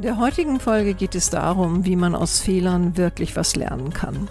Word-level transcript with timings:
In 0.00 0.06
der 0.06 0.16
heutigen 0.16 0.60
Folge 0.60 0.94
geht 0.94 1.14
es 1.14 1.28
darum, 1.28 1.84
wie 1.84 1.94
man 1.94 2.14
aus 2.14 2.40
Fehlern 2.40 2.96
wirklich 2.96 3.36
was 3.36 3.54
lernen 3.54 3.92
kann. 3.92 4.28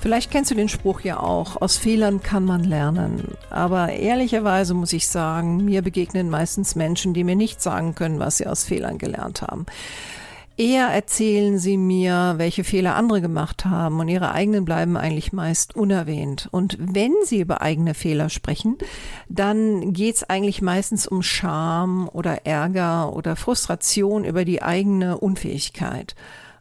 Vielleicht 0.00 0.30
kennst 0.30 0.50
du 0.50 0.54
den 0.54 0.70
Spruch 0.70 1.02
ja 1.02 1.20
auch, 1.20 1.60
aus 1.60 1.76
Fehlern 1.76 2.22
kann 2.22 2.46
man 2.46 2.64
lernen. 2.64 3.34
Aber 3.50 3.90
ehrlicherweise 3.90 4.72
muss 4.72 4.94
ich 4.94 5.08
sagen, 5.08 5.62
mir 5.62 5.82
begegnen 5.82 6.30
meistens 6.30 6.74
Menschen, 6.74 7.12
die 7.12 7.22
mir 7.22 7.36
nicht 7.36 7.60
sagen 7.60 7.94
können, 7.94 8.18
was 8.18 8.38
sie 8.38 8.46
aus 8.46 8.64
Fehlern 8.64 8.96
gelernt 8.96 9.42
haben. 9.42 9.66
Eher 10.60 10.88
erzählen 10.88 11.58
sie 11.58 11.78
mir, 11.78 12.34
welche 12.36 12.64
Fehler 12.64 12.94
andere 12.94 13.22
gemacht 13.22 13.64
haben 13.64 13.98
und 13.98 14.08
ihre 14.08 14.32
eigenen 14.32 14.66
bleiben 14.66 14.98
eigentlich 14.98 15.32
meist 15.32 15.74
unerwähnt. 15.74 16.50
Und 16.50 16.76
wenn 16.78 17.14
sie 17.24 17.40
über 17.40 17.62
eigene 17.62 17.94
Fehler 17.94 18.28
sprechen, 18.28 18.76
dann 19.30 19.94
geht 19.94 20.16
es 20.16 20.28
eigentlich 20.28 20.60
meistens 20.60 21.06
um 21.06 21.22
Scham 21.22 22.10
oder 22.12 22.44
Ärger 22.44 23.16
oder 23.16 23.36
Frustration 23.36 24.26
über 24.26 24.44
die 24.44 24.60
eigene 24.60 25.16
Unfähigkeit. 25.16 26.14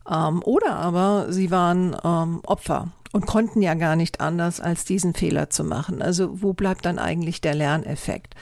Ähm, 0.09 0.41
oder 0.45 0.77
aber 0.77 1.33
sie 1.33 1.51
waren 1.51 1.93
ähm, 2.01 2.39
Opfer 2.45 2.93
und 3.11 3.25
konnten 3.25 3.61
ja 3.61 3.73
gar 3.73 3.97
nicht 3.97 4.21
anders, 4.21 4.61
als 4.61 4.85
diesen 4.85 5.13
Fehler 5.13 5.49
zu 5.49 5.65
machen. 5.65 6.01
Also 6.01 6.41
wo 6.41 6.53
bleibt 6.53 6.85
dann 6.85 6.99
eigentlich 6.99 7.41
der 7.41 7.53
Lerneffekt? 7.53 8.33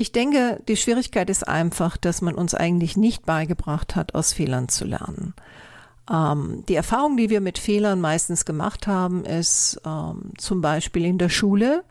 Ich 0.00 0.12
denke, 0.12 0.62
die 0.66 0.78
Schwierigkeit 0.78 1.28
ist 1.28 1.46
einfach, 1.46 1.98
dass 1.98 2.22
man 2.22 2.34
uns 2.34 2.54
eigentlich 2.54 2.96
nicht 2.96 3.26
beigebracht 3.26 3.96
hat, 3.96 4.14
aus 4.14 4.32
Fehlern 4.32 4.70
zu 4.70 4.86
lernen. 4.86 5.34
Ähm, 6.10 6.64
die 6.70 6.74
Erfahrung, 6.74 7.18
die 7.18 7.28
wir 7.28 7.42
mit 7.42 7.58
Fehlern 7.58 8.00
meistens 8.00 8.46
gemacht 8.46 8.86
haben, 8.86 9.26
ist 9.26 9.78
ähm, 9.84 10.32
zum 10.38 10.62
Beispiel 10.62 11.04
in 11.04 11.18
der 11.18 11.28
Schule, 11.28 11.84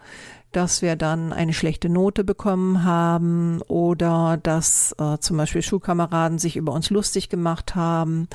dass 0.52 0.81
wir 0.81 0.95
dann 0.95 1.33
eine 1.33 1.53
schlechte 1.53 1.87
Note 1.87 2.23
bekommen 2.23 2.83
haben 2.83 3.61
oder 3.67 4.39
dass 4.41 4.95
äh, 4.97 5.19
zum 5.19 5.37
Beispiel 5.37 5.61
Schulkameraden 5.61 6.39
sich 6.39 6.55
über 6.55 6.73
uns 6.73 6.89
lustig 6.89 7.30
gemacht 7.30 7.75
haben 7.75 8.27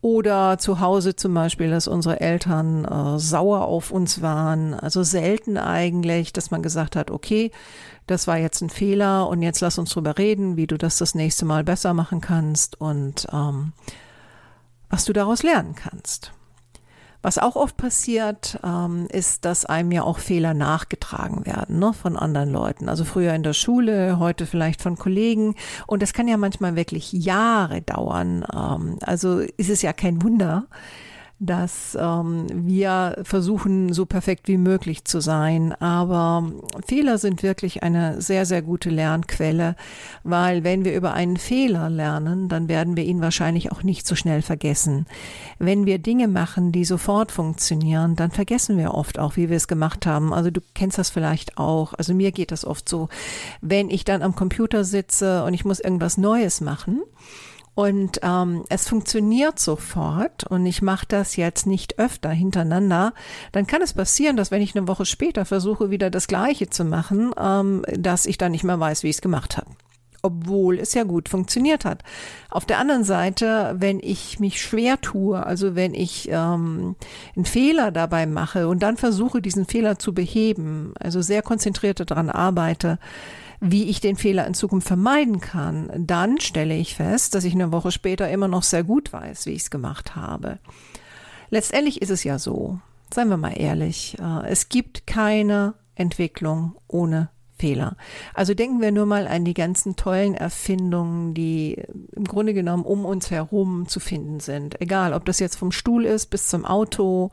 oder 0.00 0.58
zu 0.58 0.80
Hause 0.80 1.16
zum 1.16 1.34
Beispiel, 1.34 1.70
dass 1.70 1.88
unsere 1.88 2.20
Eltern 2.20 2.84
äh, 2.84 3.18
sauer 3.18 3.62
auf 3.62 3.90
uns 3.90 4.22
waren. 4.22 4.74
Also 4.74 5.02
selten 5.02 5.56
eigentlich, 5.56 6.32
dass 6.32 6.50
man 6.50 6.62
gesagt 6.62 6.94
hat, 6.94 7.10
okay, 7.10 7.50
das 8.06 8.26
war 8.26 8.38
jetzt 8.38 8.60
ein 8.62 8.70
Fehler 8.70 9.28
und 9.28 9.42
jetzt 9.42 9.60
lass 9.60 9.78
uns 9.78 9.90
drüber 9.90 10.16
reden, 10.16 10.56
wie 10.56 10.66
du 10.66 10.78
das 10.78 10.98
das 10.98 11.14
nächste 11.14 11.44
Mal 11.44 11.64
besser 11.64 11.94
machen 11.94 12.20
kannst 12.20 12.80
und 12.80 13.26
ähm, 13.32 13.72
was 14.88 15.04
du 15.04 15.12
daraus 15.12 15.42
lernen 15.42 15.74
kannst. 15.74 16.32
Was 17.20 17.38
auch 17.38 17.56
oft 17.56 17.76
passiert, 17.76 18.60
ähm, 18.64 19.06
ist, 19.10 19.44
dass 19.44 19.64
einem 19.64 19.90
ja 19.90 20.02
auch 20.02 20.18
Fehler 20.18 20.54
nachgetragen 20.54 21.46
werden 21.46 21.80
ne, 21.80 21.92
von 21.92 22.16
anderen 22.16 22.50
Leuten. 22.50 22.88
Also 22.88 23.04
früher 23.04 23.34
in 23.34 23.42
der 23.42 23.54
Schule, 23.54 24.18
heute 24.20 24.46
vielleicht 24.46 24.80
von 24.80 24.96
Kollegen. 24.96 25.56
Und 25.88 26.00
das 26.02 26.12
kann 26.12 26.28
ja 26.28 26.36
manchmal 26.36 26.76
wirklich 26.76 27.12
Jahre 27.12 27.82
dauern. 27.82 28.46
Ähm, 28.54 28.98
also 29.02 29.38
ist 29.38 29.70
es 29.70 29.82
ja 29.82 29.92
kein 29.92 30.22
Wunder, 30.22 30.66
dass 31.40 31.96
ähm, 32.00 32.46
wir 32.52 33.20
versuchen, 33.22 33.92
so 33.92 34.06
perfekt 34.06 34.48
wie 34.48 34.56
möglich 34.56 35.04
zu 35.04 35.20
sein. 35.20 35.72
Aber 35.80 36.52
Fehler 36.86 37.18
sind 37.18 37.42
wirklich 37.44 37.82
eine 37.82 38.20
sehr, 38.20 38.44
sehr 38.44 38.60
gute 38.60 38.90
Lernquelle, 38.90 39.76
weil 40.24 40.64
wenn 40.64 40.84
wir 40.84 40.94
über 40.94 41.12
einen 41.12 41.36
Fehler 41.36 41.90
lernen, 41.90 42.48
dann 42.48 42.68
werden 42.68 42.96
wir 42.96 43.04
ihn 43.04 43.20
wahrscheinlich 43.20 43.70
auch 43.70 43.84
nicht 43.84 44.06
so 44.06 44.16
schnell 44.16 44.42
vergessen. 44.42 45.06
Wenn 45.60 45.86
wir 45.86 45.98
Dinge 45.98 46.26
machen, 46.26 46.72
die 46.72 46.84
sofort 46.84 47.30
funktionieren, 47.30 48.16
dann 48.16 48.32
vergessen 48.32 48.76
wir 48.76 48.94
oft 48.94 49.18
auch, 49.18 49.36
wie 49.36 49.48
wir 49.48 49.56
es 49.56 49.68
gemacht 49.68 50.06
haben. 50.06 50.32
Also 50.32 50.50
du 50.50 50.60
kennst 50.74 50.98
das 50.98 51.10
vielleicht 51.10 51.56
auch. 51.56 51.94
Also 51.94 52.14
mir 52.14 52.32
geht 52.32 52.50
das 52.50 52.64
oft 52.64 52.88
so. 52.88 53.08
Wenn 53.60 53.90
ich 53.90 54.04
dann 54.04 54.22
am 54.22 54.34
Computer 54.34 54.82
sitze 54.82 55.44
und 55.44 55.54
ich 55.54 55.64
muss 55.64 55.78
irgendwas 55.78 56.18
Neues 56.18 56.60
machen, 56.60 57.02
und 57.78 58.18
ähm, 58.24 58.64
es 58.70 58.88
funktioniert 58.88 59.60
sofort 59.60 60.42
und 60.42 60.66
ich 60.66 60.82
mache 60.82 61.06
das 61.06 61.36
jetzt 61.36 61.64
nicht 61.64 62.00
öfter 62.00 62.28
hintereinander, 62.28 63.14
dann 63.52 63.68
kann 63.68 63.82
es 63.82 63.92
passieren, 63.92 64.36
dass 64.36 64.50
wenn 64.50 64.62
ich 64.62 64.76
eine 64.76 64.88
Woche 64.88 65.06
später 65.06 65.44
versuche, 65.44 65.88
wieder 65.88 66.10
das 66.10 66.26
Gleiche 66.26 66.68
zu 66.70 66.84
machen, 66.84 67.32
ähm, 67.40 67.84
dass 67.92 68.26
ich 68.26 68.36
dann 68.36 68.50
nicht 68.50 68.64
mehr 68.64 68.80
weiß, 68.80 69.04
wie 69.04 69.10
ich 69.10 69.16
es 69.16 69.22
gemacht 69.22 69.56
habe 69.56 69.70
obwohl 70.20 70.80
es 70.80 70.94
ja 70.94 71.04
gut 71.04 71.28
funktioniert 71.28 71.84
hat. 71.84 72.02
Auf 72.50 72.66
der 72.66 72.78
anderen 72.80 73.04
Seite, 73.04 73.76
wenn 73.78 74.00
ich 74.00 74.40
mich 74.40 74.60
schwer 74.60 75.00
tue, 75.00 75.46
also 75.46 75.76
wenn 75.76 75.94
ich 75.94 76.28
ähm, 76.28 76.96
einen 77.36 77.44
Fehler 77.44 77.92
dabei 77.92 78.26
mache 78.26 78.66
und 78.66 78.82
dann 78.82 78.96
versuche, 78.96 79.40
diesen 79.40 79.64
Fehler 79.64 80.00
zu 80.00 80.12
beheben, 80.12 80.92
also 80.98 81.22
sehr 81.22 81.42
konzentriert 81.42 82.10
daran 82.10 82.30
arbeite, 82.30 82.98
wie 83.60 83.84
ich 83.84 84.00
den 84.00 84.16
Fehler 84.16 84.46
in 84.46 84.54
Zukunft 84.54 84.86
vermeiden 84.86 85.40
kann, 85.40 85.90
dann 85.96 86.40
stelle 86.40 86.76
ich 86.76 86.94
fest, 86.94 87.34
dass 87.34 87.44
ich 87.44 87.54
eine 87.54 87.72
Woche 87.72 87.90
später 87.90 88.28
immer 88.30 88.48
noch 88.48 88.62
sehr 88.62 88.84
gut 88.84 89.12
weiß, 89.12 89.46
wie 89.46 89.52
ich 89.52 89.62
es 89.62 89.70
gemacht 89.70 90.16
habe. 90.16 90.58
Letztendlich 91.50 92.02
ist 92.02 92.10
es 92.10 92.24
ja 92.24 92.38
so, 92.38 92.78
seien 93.12 93.28
wir 93.28 93.36
mal 93.36 93.58
ehrlich, 93.58 94.16
äh, 94.20 94.46
es 94.48 94.68
gibt 94.68 95.06
keine 95.06 95.74
Entwicklung 95.94 96.76
ohne 96.86 97.30
Fehler. 97.58 97.96
Also 98.34 98.54
denken 98.54 98.80
wir 98.80 98.92
nur 98.92 99.06
mal 99.06 99.26
an 99.26 99.44
die 99.44 99.54
ganzen 99.54 99.96
tollen 99.96 100.34
Erfindungen, 100.34 101.34
die 101.34 101.82
im 102.14 102.24
Grunde 102.24 102.54
genommen 102.54 102.84
um 102.84 103.04
uns 103.04 103.30
herum 103.30 103.88
zu 103.88 103.98
finden 103.98 104.38
sind. 104.38 104.80
Egal, 104.80 105.12
ob 105.12 105.24
das 105.24 105.40
jetzt 105.40 105.56
vom 105.56 105.72
Stuhl 105.72 106.04
ist 106.04 106.26
bis 106.26 106.46
zum 106.46 106.64
Auto, 106.64 107.30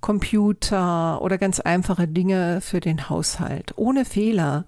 Computer 0.00 1.20
oder 1.20 1.36
ganz 1.36 1.60
einfache 1.60 2.08
Dinge 2.08 2.60
für 2.62 2.80
den 2.80 3.10
Haushalt. 3.10 3.74
Ohne 3.76 4.06
Fehler 4.06 4.64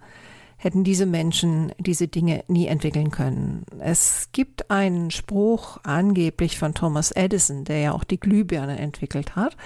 hätten 0.63 0.85
diese 0.85 1.07
Menschen 1.07 1.73
diese 1.79 2.07
Dinge 2.07 2.45
nie 2.47 2.67
entwickeln 2.67 3.11
können. 3.11 3.65
Es 3.79 4.29
gibt 4.33 4.71
einen 4.71 5.11
Spruch 5.11 5.79
angeblich 5.85 6.59
von 6.59 6.75
Thomas 6.75 7.13
Edison, 7.13 7.65
der 7.65 7.79
ja 7.79 7.93
auch 7.93 8.05
die 8.05 8.21
Glühbirne 8.21 8.79
entwickelt 8.79 9.37
hat, 9.37 9.57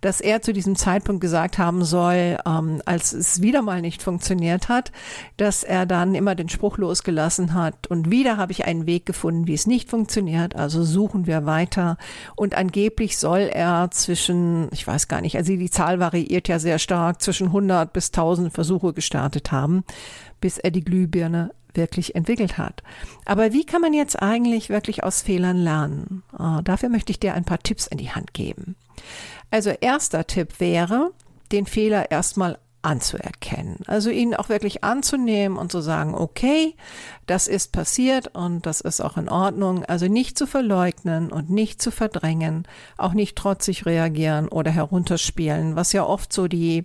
dass 0.00 0.22
er 0.22 0.40
zu 0.40 0.54
diesem 0.54 0.74
Zeitpunkt 0.74 1.20
gesagt 1.20 1.58
haben 1.58 1.84
soll, 1.84 2.38
ähm, 2.46 2.80
als 2.86 3.12
es 3.12 3.42
wieder 3.42 3.60
mal 3.60 3.82
nicht 3.82 4.02
funktioniert 4.02 4.70
hat, 4.70 4.90
dass 5.36 5.64
er 5.64 5.84
dann 5.84 6.14
immer 6.14 6.34
den 6.34 6.48
Spruch 6.48 6.78
losgelassen 6.78 7.52
hat 7.52 7.86
und 7.86 8.10
wieder 8.10 8.38
habe 8.38 8.52
ich 8.52 8.64
einen 8.64 8.86
Weg 8.86 9.04
gefunden, 9.04 9.46
wie 9.46 9.54
es 9.54 9.66
nicht 9.66 9.90
funktioniert, 9.90 10.56
also 10.56 10.82
suchen 10.82 11.26
wir 11.26 11.44
weiter 11.44 11.98
und 12.36 12.56
angeblich 12.56 13.18
soll 13.18 13.50
er 13.52 13.90
zwischen, 13.90 14.68
ich 14.72 14.86
weiß 14.86 15.08
gar 15.08 15.20
nicht, 15.20 15.36
also 15.36 15.54
die 15.54 15.70
Zahl 15.70 16.00
variiert 16.00 16.48
ja 16.48 16.58
sehr 16.58 16.78
stark, 16.78 17.20
zwischen 17.20 17.48
100 17.48 17.92
bis 17.92 18.06
1000 18.08 18.50
Versuche 18.50 18.94
gestartet 18.94 19.52
haben 19.52 19.84
bis 20.40 20.58
er 20.58 20.70
die 20.70 20.84
Glühbirne 20.84 21.52
wirklich 21.74 22.14
entwickelt 22.14 22.58
hat. 22.58 22.82
Aber 23.24 23.52
wie 23.52 23.64
kann 23.64 23.80
man 23.80 23.92
jetzt 23.92 24.20
eigentlich 24.20 24.68
wirklich 24.68 25.04
aus 25.04 25.22
Fehlern 25.22 25.56
lernen? 25.56 26.22
Oh, 26.38 26.60
dafür 26.62 26.88
möchte 26.88 27.12
ich 27.12 27.20
dir 27.20 27.34
ein 27.34 27.44
paar 27.44 27.60
Tipps 27.60 27.86
in 27.86 27.98
die 27.98 28.10
Hand 28.10 28.34
geben. 28.34 28.76
Also 29.50 29.70
erster 29.70 30.26
Tipp 30.26 30.60
wäre, 30.60 31.12
den 31.52 31.66
Fehler 31.66 32.10
erstmal 32.10 32.58
anzuerkennen. 32.82 33.78
Also 33.86 34.10
ihn 34.10 34.34
auch 34.34 34.48
wirklich 34.48 34.84
anzunehmen 34.84 35.58
und 35.58 35.72
zu 35.72 35.80
sagen, 35.80 36.14
okay, 36.14 36.74
das 37.26 37.48
ist 37.48 37.72
passiert 37.72 38.28
und 38.34 38.66
das 38.66 38.80
ist 38.80 39.00
auch 39.00 39.16
in 39.16 39.28
Ordnung. 39.28 39.84
Also 39.84 40.06
nicht 40.06 40.38
zu 40.38 40.46
verleugnen 40.46 41.32
und 41.32 41.50
nicht 41.50 41.82
zu 41.82 41.90
verdrängen, 41.90 42.66
auch 42.96 43.14
nicht 43.14 43.36
trotzig 43.36 43.84
reagieren 43.84 44.48
oder 44.48 44.70
herunterspielen, 44.70 45.76
was 45.76 45.92
ja 45.92 46.04
oft 46.04 46.32
so 46.32 46.46
die 46.46 46.84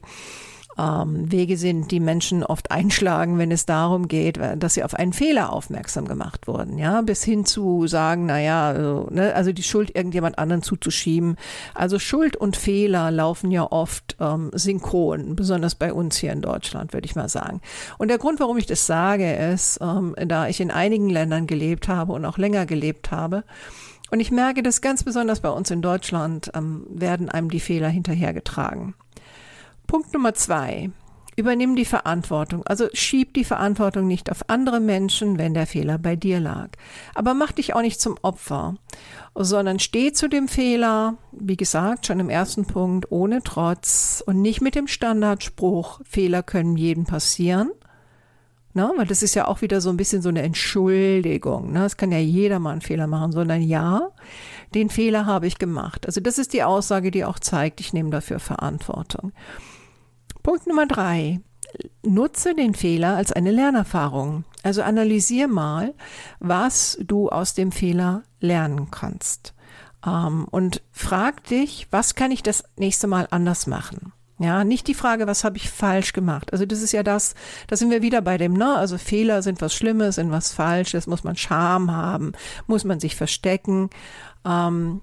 ähm, 0.77 1.31
Wege 1.31 1.57
sind, 1.57 1.91
die 1.91 1.99
Menschen 1.99 2.43
oft 2.43 2.71
einschlagen, 2.71 3.37
wenn 3.37 3.51
es 3.51 3.65
darum 3.65 4.07
geht, 4.07 4.39
dass 4.57 4.73
sie 4.73 4.83
auf 4.83 4.93
einen 4.93 5.13
Fehler 5.13 5.51
aufmerksam 5.53 6.07
gemacht 6.07 6.47
wurden, 6.47 6.77
ja, 6.77 7.01
bis 7.01 7.23
hin 7.23 7.45
zu 7.45 7.87
sagen, 7.87 8.25
naja, 8.25 8.69
also, 8.69 9.07
ne, 9.11 9.33
also 9.35 9.51
die 9.51 9.63
Schuld 9.63 9.95
irgendjemand 9.95 10.39
anderen 10.39 10.61
zuzuschieben. 10.61 11.37
Also 11.73 11.99
Schuld 11.99 12.35
und 12.35 12.57
Fehler 12.57 13.11
laufen 13.11 13.51
ja 13.51 13.71
oft 13.71 14.15
ähm, 14.19 14.51
synchron, 14.53 15.35
besonders 15.35 15.75
bei 15.75 15.93
uns 15.93 16.17
hier 16.17 16.31
in 16.31 16.41
Deutschland, 16.41 16.93
würde 16.93 17.05
ich 17.05 17.15
mal 17.15 17.29
sagen. 17.29 17.61
Und 17.97 18.07
der 18.07 18.17
Grund, 18.17 18.39
warum 18.39 18.57
ich 18.57 18.65
das 18.65 18.85
sage, 18.85 19.33
ist, 19.33 19.79
ähm, 19.81 20.15
da 20.27 20.47
ich 20.47 20.59
in 20.59 20.71
einigen 20.71 21.09
Ländern 21.09 21.47
gelebt 21.47 21.87
habe 21.87 22.13
und 22.13 22.25
auch 22.25 22.37
länger 22.37 22.65
gelebt 22.65 23.11
habe, 23.11 23.43
und 24.13 24.19
ich 24.19 24.29
merke 24.29 24.61
das 24.61 24.81
ganz 24.81 25.03
besonders 25.03 25.39
bei 25.39 25.49
uns 25.49 25.71
in 25.71 25.81
Deutschland, 25.81 26.51
ähm, 26.53 26.85
werden 26.87 27.29
einem 27.29 27.49
die 27.49 27.59
Fehler 27.59 27.89
hinterhergetragen. 27.89 28.93
Punkt 29.93 30.11
Nummer 30.11 30.33
zwei. 30.33 30.89
Übernimm 31.35 31.75
die 31.75 31.85
Verantwortung. 31.85 32.65
Also 32.65 32.87
schieb 32.93 33.35
die 33.35 33.43
Verantwortung 33.43 34.07
nicht 34.07 34.31
auf 34.31 34.49
andere 34.49 34.79
Menschen, 34.79 35.37
wenn 35.37 35.53
der 35.53 35.67
Fehler 35.67 35.99
bei 35.99 36.15
dir 36.15 36.39
lag. 36.39 36.69
Aber 37.13 37.35
mach 37.35 37.51
dich 37.51 37.75
auch 37.75 37.83
nicht 37.83 38.01
zum 38.01 38.17
Opfer, 38.23 38.73
sondern 39.35 39.77
steh 39.77 40.11
zu 40.11 40.27
dem 40.27 40.47
Fehler, 40.47 41.17
wie 41.31 41.57
gesagt, 41.57 42.07
schon 42.07 42.19
im 42.19 42.31
ersten 42.31 42.65
Punkt, 42.65 43.11
ohne 43.11 43.43
Trotz 43.43 44.23
und 44.25 44.41
nicht 44.41 44.61
mit 44.61 44.73
dem 44.73 44.87
Standardspruch, 44.87 46.01
Fehler 46.09 46.41
können 46.41 46.75
jedem 46.75 47.03
passieren. 47.03 47.69
Na, 48.73 48.91
weil 48.97 49.05
das 49.05 49.21
ist 49.21 49.35
ja 49.35 49.47
auch 49.47 49.61
wieder 49.61 49.79
so 49.79 49.91
ein 49.91 49.97
bisschen 49.97 50.23
so 50.23 50.29
eine 50.29 50.41
Entschuldigung. 50.41 51.71
Ne? 51.71 51.85
Es 51.85 51.97
kann 51.97 52.11
ja 52.11 52.17
jeder 52.17 52.57
mal 52.57 52.71
einen 52.71 52.81
Fehler 52.81 53.05
machen, 53.05 53.31
sondern 53.31 53.61
ja, 53.61 54.09
den 54.73 54.89
Fehler 54.89 55.27
habe 55.27 55.45
ich 55.45 55.59
gemacht. 55.59 56.07
Also 56.07 56.19
das 56.19 56.39
ist 56.39 56.53
die 56.53 56.63
Aussage, 56.63 57.11
die 57.11 57.25
auch 57.25 57.37
zeigt, 57.37 57.79
ich 57.79 57.93
nehme 57.93 58.09
dafür 58.09 58.39
Verantwortung. 58.39 59.31
Punkt 60.43 60.67
Nummer 60.67 60.85
drei. 60.85 61.39
Nutze 62.03 62.53
den 62.53 62.75
Fehler 62.75 63.15
als 63.15 63.31
eine 63.31 63.51
Lernerfahrung. 63.51 64.43
Also 64.61 64.83
analysier 64.83 65.47
mal, 65.47 65.93
was 66.39 66.97
du 67.01 67.29
aus 67.29 67.53
dem 67.53 67.71
Fehler 67.71 68.23
lernen 68.39 68.91
kannst. 68.91 69.53
Ähm, 70.05 70.45
und 70.51 70.81
frag 70.91 71.45
dich, 71.45 71.87
was 71.91 72.15
kann 72.15 72.31
ich 72.31 72.43
das 72.43 72.65
nächste 72.77 73.07
Mal 73.07 73.27
anders 73.31 73.67
machen? 73.67 74.13
Ja, 74.39 74.65
nicht 74.65 74.87
die 74.87 74.93
Frage, 74.93 75.27
was 75.27 75.45
habe 75.45 75.57
ich 75.57 75.69
falsch 75.69 76.11
gemacht. 76.11 76.51
Also 76.51 76.65
das 76.65 76.81
ist 76.81 76.91
ja 76.91 77.03
das, 77.03 77.35
da 77.67 77.77
sind 77.77 77.91
wir 77.91 78.01
wieder 78.01 78.21
bei 78.21 78.37
dem, 78.37 78.53
ne? 78.53 78.75
Also 78.75 78.97
Fehler 78.97 79.41
sind 79.41 79.61
was 79.61 79.73
Schlimmes, 79.73 80.15
sind 80.15 80.31
was 80.31 80.51
Falsches, 80.51 81.07
muss 81.07 81.23
man 81.23 81.37
Scham 81.37 81.91
haben, 81.91 82.33
muss 82.67 82.83
man 82.83 82.99
sich 82.99 83.15
verstecken. 83.15 83.89
Ähm, 84.43 85.01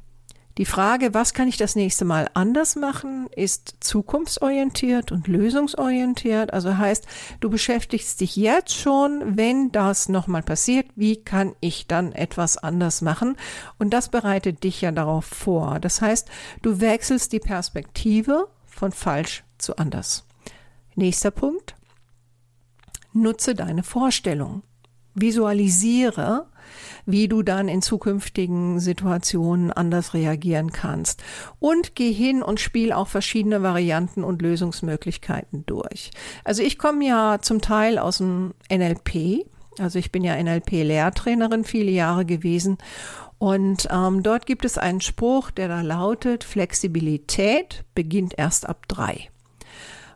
die 0.61 0.67
Frage, 0.67 1.15
was 1.15 1.33
kann 1.33 1.49
ich 1.49 1.57
das 1.57 1.75
nächste 1.75 2.05
Mal 2.05 2.29
anders 2.35 2.77
machen, 2.77 3.29
ist 3.35 3.77
zukunftsorientiert 3.81 5.11
und 5.11 5.27
lösungsorientiert. 5.27 6.53
Also 6.53 6.77
heißt, 6.77 7.07
du 7.41 7.49
beschäftigst 7.49 8.21
dich 8.21 8.37
jetzt 8.37 8.75
schon, 8.75 9.39
wenn 9.39 9.73
das 9.73 10.11
nochmal 10.11 10.43
passiert, 10.43 10.87
wie 10.97 11.17
kann 11.17 11.55
ich 11.61 11.87
dann 11.87 12.13
etwas 12.13 12.59
anders 12.59 13.01
machen? 13.01 13.39
Und 13.79 13.95
das 13.95 14.11
bereitet 14.11 14.63
dich 14.63 14.83
ja 14.83 14.93
darauf 14.93 15.25
vor. 15.25 15.81
Das 15.81 16.03
heißt, 16.03 16.29
du 16.61 16.79
wechselst 16.79 17.33
die 17.33 17.41
Perspektive 17.41 18.49
von 18.67 18.93
falsch 18.93 19.45
zu 19.57 19.77
anders. 19.77 20.27
Nächster 20.95 21.31
Punkt. 21.31 21.75
Nutze 23.15 23.55
deine 23.55 23.83
Vorstellung. 23.83 24.63
Visualisiere, 25.15 26.50
wie 27.07 27.29
du 27.29 27.43
dann 27.43 27.69
in 27.69 27.83
zukünftigen 27.83 28.81
Situationen 28.81 29.73
anders 29.73 30.15
reagieren 30.15 30.73
kannst. 30.73 31.23
Und 31.59 31.95
geh 31.95 32.13
hin 32.13 32.43
und 32.43 32.61
spiel 32.61 32.93
auch 32.93 33.09
verschiedene 33.09 33.63
Varianten 33.63 34.25
und 34.25 34.43
Lösungsmöglichkeiten 34.43 35.65
durch. 35.67 36.11
Also 36.45 36.63
ich 36.63 36.79
komme 36.79 37.07
ja 37.07 37.39
zum 37.41 37.61
Teil 37.61 37.99
aus 37.99 38.19
dem 38.19 38.55
NLP. 38.73 39.47
Also 39.79 39.99
ich 39.99 40.13
bin 40.13 40.25
ja 40.25 40.41
NLP-Lehrtrainerin 40.43 41.65
viele 41.65 41.91
Jahre 41.91 42.25
gewesen. 42.25 42.79
Und 43.39 43.89
ähm, 43.91 44.23
dort 44.23 44.45
gibt 44.45 44.67
es 44.67 44.77
einen 44.77 45.01
Spruch, 45.01 45.51
der 45.51 45.69
da 45.69 45.81
lautet, 45.81 46.45
Flexibilität 46.45 47.85
beginnt 47.95 48.35
erst 48.37 48.69
ab 48.69 48.87
drei. 48.87 49.31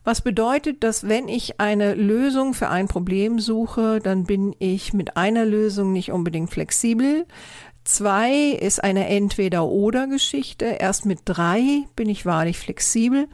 Was 0.04 0.20
bedeutet, 0.20 0.84
dass 0.84 1.08
wenn 1.08 1.28
ich 1.28 1.60
eine 1.60 1.94
Lösung 1.94 2.52
für 2.52 2.68
ein 2.68 2.88
Problem 2.88 3.38
suche, 3.38 4.00
dann 4.00 4.24
bin 4.24 4.54
ich 4.58 4.92
mit 4.92 5.16
einer 5.16 5.46
Lösung 5.46 5.94
nicht 5.94 6.12
unbedingt 6.12 6.50
flexibel. 6.50 7.24
Zwei 7.84 8.32
ist 8.48 8.82
eine 8.82 9.08
Entweder-Oder-Geschichte. 9.08 10.64
Erst 10.64 11.04
mit 11.04 11.20
drei 11.26 11.84
bin 11.96 12.08
ich 12.08 12.24
wahrlich 12.24 12.58
flexibel. 12.58 13.28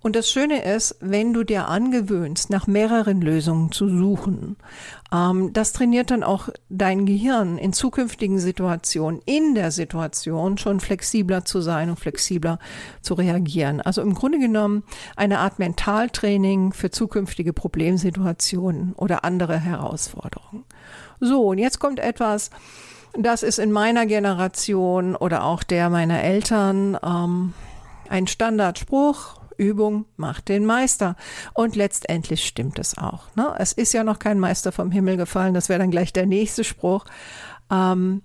Und 0.00 0.14
das 0.14 0.30
Schöne 0.30 0.62
ist, 0.62 0.96
wenn 1.00 1.32
du 1.32 1.42
dir 1.42 1.68
angewöhnst, 1.68 2.50
nach 2.50 2.66
mehreren 2.66 3.22
Lösungen 3.22 3.72
zu 3.72 3.88
suchen, 3.88 4.56
ähm, 5.10 5.54
das 5.54 5.72
trainiert 5.72 6.10
dann 6.10 6.22
auch 6.22 6.50
dein 6.68 7.06
Gehirn 7.06 7.56
in 7.56 7.72
zukünftigen 7.72 8.38
Situationen, 8.38 9.22
in 9.24 9.54
der 9.54 9.70
Situation 9.70 10.58
schon 10.58 10.80
flexibler 10.80 11.46
zu 11.46 11.62
sein 11.62 11.88
und 11.88 11.98
flexibler 11.98 12.58
zu 13.00 13.14
reagieren. 13.14 13.80
Also 13.80 14.02
im 14.02 14.12
Grunde 14.12 14.38
genommen 14.38 14.82
eine 15.16 15.38
Art 15.38 15.58
Mentaltraining 15.58 16.74
für 16.74 16.90
zukünftige 16.90 17.54
Problemsituationen 17.54 18.92
oder 18.92 19.24
andere 19.24 19.58
Herausforderungen. 19.58 20.64
So, 21.20 21.48
und 21.48 21.58
jetzt 21.58 21.78
kommt 21.78 22.00
etwas, 22.00 22.50
das 23.18 23.42
ist 23.42 23.58
in 23.58 23.72
meiner 23.72 24.06
Generation 24.06 25.16
oder 25.16 25.44
auch 25.44 25.62
der 25.62 25.90
meiner 25.90 26.22
Eltern 26.22 26.98
ähm, 27.04 27.52
ein 28.08 28.26
Standardspruch. 28.26 29.40
Übung 29.56 30.06
macht 30.16 30.48
den 30.48 30.66
Meister. 30.66 31.16
Und 31.52 31.76
letztendlich 31.76 32.44
stimmt 32.44 32.78
es 32.80 32.98
auch. 32.98 33.24
Ne? 33.36 33.54
Es 33.58 33.72
ist 33.72 33.92
ja 33.92 34.02
noch 34.02 34.18
kein 34.18 34.40
Meister 34.40 34.72
vom 34.72 34.90
Himmel 34.90 35.16
gefallen. 35.16 35.54
Das 35.54 35.68
wäre 35.68 35.78
dann 35.78 35.92
gleich 35.92 36.12
der 36.12 36.26
nächste 36.26 36.64
Spruch. 36.64 37.04
Ähm, 37.70 38.22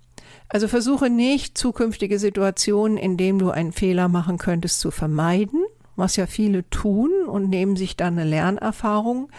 also 0.48 0.68
versuche 0.68 1.10
nicht, 1.12 1.58
zukünftige 1.58 2.18
Situationen, 2.18 2.98
in 2.98 3.18
denen 3.18 3.38
du 3.38 3.52
einen 3.52 3.72
Fehler 3.72 4.08
machen 4.08 4.40
könntest, 4.40 4.80
zu 4.80 4.90
vermeiden, 4.90 5.64
was 6.00 6.16
ja 6.16 6.25
viele 6.25 6.69
tun 6.69 7.12
und 7.28 7.50
nehmen 7.50 7.75
sich 7.75 7.96
dann 7.96 8.18
eine 8.18 8.30
Lernerfahrung. 8.30 9.30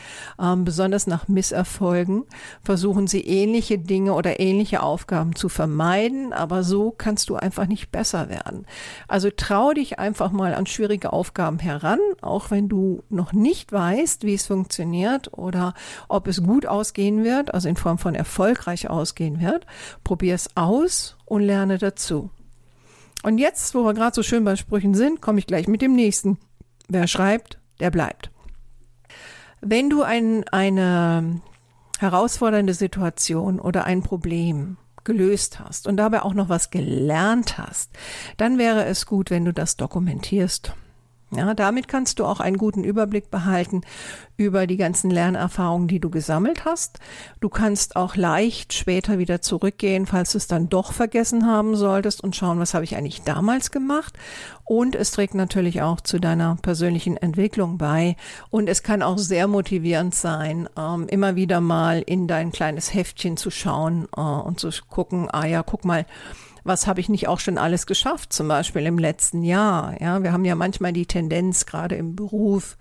Ähm, 0.41 0.65
besonders 0.65 1.07
nach 1.07 1.29
Misserfolgen 1.29 2.25
versuchen 2.63 3.07
sie 3.07 3.23
ähnliche 3.23 3.79
Dinge 3.79 4.15
oder 4.15 4.41
ähnliche 4.41 4.83
Aufgaben 4.83 5.35
zu 5.35 5.49
vermeiden, 5.49 6.33
aber 6.33 6.63
so 6.63 6.95
kannst 6.97 7.31
du 7.31 7.37
einfach 7.37 7.67
nicht 7.67 7.91
besser 7.91 8.29
werden. 8.29 8.67
Also 9.09 9.31
trau 9.35 9.73
dich 9.73 9.99
einfach 9.99 10.31
mal 10.31 10.55
an 10.55 10.67
schwierige 10.67 11.13
Aufgaben 11.13 11.59
heran, 11.59 11.99
auch 12.21 12.51
wenn 12.51 12.69
du 12.69 13.03
noch 13.09 13.33
nicht 13.33 13.73
weißt, 13.73 14.25
wie 14.25 14.35
es 14.35 14.47
funktioniert 14.47 15.37
oder 15.37 15.75
ob 16.09 16.29
es 16.29 16.43
gut 16.43 16.67
ausgehen 16.67 17.25
wird, 17.25 17.55
also 17.55 17.69
in 17.69 17.77
Form 17.77 17.99
von 17.99 18.15
erfolgreich 18.15 18.89
ausgehen 18.89 19.41
wird. 19.41 19.67
Probier 20.05 20.35
es 20.35 20.57
aus 20.57 21.17
und 21.25 21.43
lerne 21.43 21.79
dazu. 21.79 22.31
Und 23.23 23.39
jetzt, 23.39 23.75
wo 23.75 23.85
wir 23.85 23.95
gerade 23.95 24.15
so 24.15 24.23
schön 24.23 24.45
bei 24.45 24.57
Sprüchen 24.57 24.95
sind, 24.95 25.21
komme 25.21 25.39
ich 25.39 25.47
gleich 25.47 25.69
mit 25.69 25.83
dem 25.83 25.95
nächsten. 25.95 26.39
Wer 26.91 27.07
schreibt, 27.07 27.59
der 27.79 27.93
bleibt. 27.93 28.33
Wenn 29.61 29.91
du 29.91 30.03
ein, 30.03 30.45
eine 30.49 31.41
herausfordernde 32.01 32.75
Situation 32.75 33.61
oder 33.61 33.85
ein 33.85 34.03
Problem 34.03 34.77
gelöst 35.05 35.61
hast 35.61 35.87
und 35.87 35.99
dabei 35.99 36.23
auch 36.23 36.35
noch 36.35 36.49
was 36.49 36.71
gelernt 36.71 37.59
hast, 37.59 37.93
dann 38.39 38.59
wäre 38.59 38.87
es 38.87 39.07
gut, 39.07 39.31
wenn 39.31 39.45
du 39.45 39.53
das 39.53 39.77
dokumentierst. 39.77 40.75
Ja, 41.33 41.55
damit 41.55 41.87
kannst 41.87 42.19
du 42.19 42.25
auch 42.25 42.41
einen 42.41 42.57
guten 42.57 42.83
Überblick 42.83 43.31
behalten 43.31 43.83
über 44.37 44.67
die 44.67 44.77
ganzen 44.77 45.11
Lernerfahrungen, 45.11 45.87
die 45.87 46.01
du 46.01 46.11
gesammelt 46.11 46.65
hast. 46.65 46.99
Du 47.41 47.49
kannst 47.49 47.95
auch 47.95 48.17
leicht 48.17 48.73
später 48.73 49.19
wieder 49.19 49.41
zurückgehen, 49.41 50.07
falls 50.07 50.33
du 50.33 50.39
es 50.39 50.49
dann 50.49 50.69
doch 50.69 50.93
vergessen 50.93 51.47
haben 51.47 51.77
solltest 51.77 52.25
und 52.25 52.35
schauen, 52.35 52.59
was 52.59 52.75
habe 52.75 52.83
ich 52.83 52.97
eigentlich 52.97 53.23
damals 53.23 53.71
gemacht. 53.71 54.19
Und 54.65 54.97
es 54.97 55.13
trägt 55.13 55.35
natürlich 55.35 55.83
auch 55.83 56.01
zu 56.01 56.19
deiner 56.19 56.57
persönlichen 56.63 57.17
Entwicklung 57.17 57.79
bei. 57.79 58.17
Und 58.51 58.69
es 58.69 58.83
kann 58.83 59.03
auch 59.03 59.19
sehr 59.19 59.47
motivierend 59.47 60.15
sein, 60.15 60.69
ähm, 60.77 61.07
immer 61.09 61.37
wieder 61.37 61.61
mal 61.61 62.03
in 62.03 62.27
dein 62.27 62.51
kleines 62.51 62.93
Heftchen 62.93 63.37
zu 63.37 63.51
schauen 63.51 64.09
äh, 64.17 64.21
und 64.21 64.59
zu 64.59 64.71
gucken, 64.89 65.29
ah 65.31 65.47
ja, 65.47 65.63
guck 65.63 65.85
mal, 65.85 66.07
was 66.65 66.87
habe 66.87 67.01
ich 67.01 67.09
nicht 67.09 67.29
auch 67.29 67.41
schon 67.41 67.59
alles 67.59 67.87
geschafft, 67.87 68.33
zum 68.33 68.49
Beispiel 68.49 68.87
im 68.87 68.99
letzten 68.99 69.43
Jahr. 69.43 70.01
Ja, 70.01 70.23
wir 70.23 70.33
haben 70.33 70.45
ja 70.45 70.55
manchmal 70.55 70.93
die 70.93 71.07
Tendenz, 71.07 71.67
gerade 71.67 71.97
im 71.97 72.17
Beruf, 72.17 72.77